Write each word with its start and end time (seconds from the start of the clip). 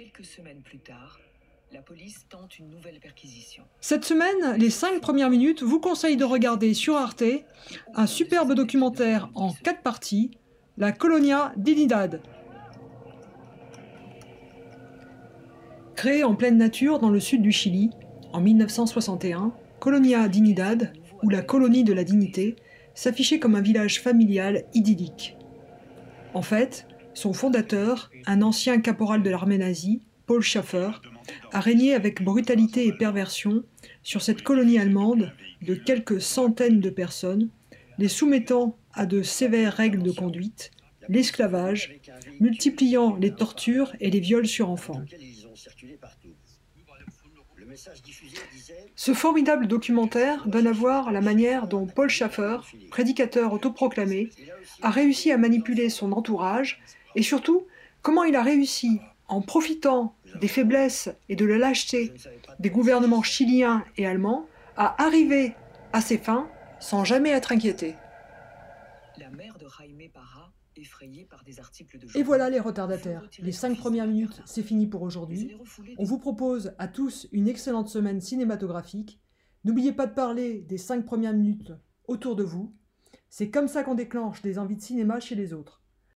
Quelques 0.00 0.24
semaines 0.24 0.62
plus 0.62 0.78
tard, 0.78 1.20
la 1.74 1.82
police 1.82 2.24
tente 2.30 2.58
une 2.58 2.70
nouvelle 2.70 2.98
perquisition. 3.00 3.64
Cette 3.82 4.06
semaine, 4.06 4.56
les 4.56 4.70
cinq 4.70 4.98
premières 5.02 5.28
minutes 5.28 5.62
vous 5.62 5.78
conseillent 5.78 6.16
de 6.16 6.24
regarder 6.24 6.72
sur 6.72 6.96
Arte 6.96 7.22
un 7.94 8.06
superbe 8.06 8.54
documentaire 8.54 9.28
en 9.34 9.52
quatre 9.52 9.82
parties, 9.82 10.30
La 10.78 10.92
Colonia 10.92 11.52
Dignidad. 11.58 12.22
Créée 15.96 16.24
en 16.24 16.34
pleine 16.34 16.56
nature 16.56 16.98
dans 16.98 17.10
le 17.10 17.20
sud 17.20 17.42
du 17.42 17.52
Chili, 17.52 17.90
en 18.32 18.40
1961, 18.40 19.52
Colonia 19.80 20.28
Dignidad, 20.28 20.94
ou 21.22 21.28
la 21.28 21.42
colonie 21.42 21.84
de 21.84 21.92
la 21.92 22.04
dignité, 22.04 22.56
s'affichait 22.94 23.38
comme 23.38 23.54
un 23.54 23.60
village 23.60 24.00
familial 24.00 24.64
idyllique. 24.72 25.36
En 26.32 26.40
fait, 26.40 26.86
son 27.14 27.32
fondateur, 27.32 28.10
un 28.26 28.42
ancien 28.42 28.80
caporal 28.80 29.22
de 29.22 29.30
l'armée 29.30 29.58
nazie, 29.58 30.02
Paul 30.26 30.42
Schaffer, 30.42 30.90
a 31.52 31.60
régné 31.60 31.94
avec 31.94 32.22
brutalité 32.22 32.86
et 32.86 32.92
perversion 32.92 33.64
sur 34.02 34.22
cette 34.22 34.42
colonie 34.42 34.78
allemande 34.78 35.32
de 35.62 35.74
quelques 35.74 36.20
centaines 36.20 36.80
de 36.80 36.90
personnes, 36.90 37.48
les 37.98 38.08
soumettant 38.08 38.76
à 38.92 39.06
de 39.06 39.22
sévères 39.22 39.74
règles 39.74 40.02
de 40.02 40.12
conduite, 40.12 40.70
l'esclavage, 41.08 41.98
multipliant 42.40 43.16
les 43.16 43.34
tortures 43.34 43.92
et 44.00 44.10
les 44.10 44.20
viols 44.20 44.46
sur 44.46 44.70
enfants. 44.70 45.02
Ce 48.96 49.14
formidable 49.14 49.66
documentaire 49.66 50.46
donne 50.46 50.66
à 50.66 50.72
voir 50.72 51.12
la 51.12 51.20
manière 51.20 51.68
dont 51.68 51.86
Paul 51.86 52.08
Schaffer, 52.08 52.58
prédicateur 52.90 53.52
autoproclamé, 53.52 54.30
a 54.82 54.90
réussi 54.90 55.30
à 55.30 55.38
manipuler 55.38 55.88
son 55.88 56.12
entourage 56.12 56.80
et 57.14 57.22
surtout 57.22 57.66
comment 58.02 58.24
il 58.24 58.36
a 58.36 58.42
réussi, 58.42 59.00
en 59.28 59.40
profitant 59.40 60.14
des 60.40 60.48
faiblesses 60.48 61.08
et 61.28 61.36
de 61.36 61.44
la 61.44 61.58
lâcheté 61.58 62.12
des 62.58 62.70
gouvernements 62.70 63.22
chiliens 63.22 63.84
et 63.96 64.06
allemands, 64.06 64.46
à 64.76 65.02
arriver 65.02 65.54
à 65.92 66.00
ses 66.00 66.18
fins 66.18 66.48
sans 66.80 67.04
jamais 67.04 67.30
être 67.30 67.52
inquiété. 67.52 67.94
La 69.18 69.30
mère 69.30 69.56
de 69.58 69.66
Jaime 69.78 70.08
Parra, 70.12 70.52
effrayée 70.76 71.26
par 71.26 71.44
des 71.44 71.60
articles 71.60 71.98
de 71.98 72.06
Et 72.16 72.22
voilà 72.22 72.48
les 72.48 72.60
retardataires. 72.60 73.28
Les 73.38 73.52
cinq 73.52 73.76
premières 73.76 74.06
minutes, 74.06 74.40
c'est 74.46 74.62
fini 74.62 74.86
pour 74.86 75.02
aujourd'hui. 75.02 75.56
On 75.98 76.04
vous 76.04 76.18
propose 76.18 76.72
à 76.78 76.88
tous 76.88 77.28
une 77.32 77.48
excellente 77.48 77.88
semaine 77.88 78.20
cinématographique. 78.20 79.20
N'oubliez 79.64 79.92
pas 79.92 80.06
de 80.06 80.14
parler 80.14 80.62
des 80.62 80.78
cinq 80.78 81.04
premières 81.04 81.34
minutes 81.34 81.72
autour 82.08 82.34
de 82.34 82.44
vous. 82.44 82.74
C'est 83.28 83.50
comme 83.50 83.68
ça 83.68 83.82
qu'on 83.82 83.94
déclenche 83.94 84.42
des 84.42 84.58
envies 84.58 84.76
de 84.76 84.82
cinéma 84.82 85.20
chez 85.20 85.34
les 85.34 85.52
autres. 85.52 85.82